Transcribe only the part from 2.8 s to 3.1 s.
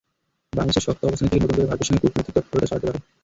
পারে।